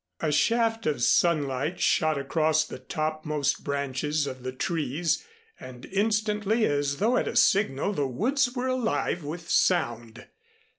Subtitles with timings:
[0.19, 5.23] A shaft of sunlight shot across the topmost branches of the trees,
[5.59, 10.25] and instantly, as though at a signal, the woods were alive with sound.